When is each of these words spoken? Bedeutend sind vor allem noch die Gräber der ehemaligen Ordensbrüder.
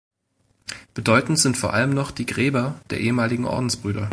Bedeutend 0.95 1.37
sind 1.37 1.57
vor 1.57 1.75
allem 1.75 1.91
noch 1.91 2.09
die 2.09 2.25
Gräber 2.25 2.81
der 2.89 3.01
ehemaligen 3.01 3.45
Ordensbrüder. 3.45 4.09